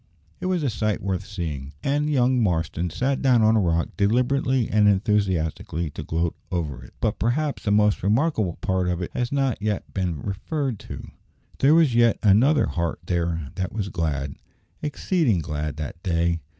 [0.39, 4.67] It was a sight worth seeing, and young Marston sat down on a rock, deliberately
[4.67, 6.95] and enthusiastically, to gloat over it.
[6.99, 11.07] But perhaps the most remarkable part of it has not yet been referred to.
[11.59, 14.33] There was yet another heart there that was glad
[14.81, 16.39] exceeding glad that day.